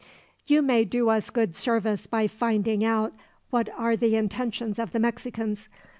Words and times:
"You 0.47 0.63
may 0.63 0.83
do 0.83 1.09
us 1.09 1.29
good 1.29 1.55
service 1.55 2.07
by 2.07 2.25
finding 2.25 2.83
out 2.83 3.13
what 3.51 3.69
are 3.77 3.95
the 3.95 4.15
intentions 4.15 4.79
of 4.79 4.93
the 4.93 4.99
Mexicans. 4.99 5.69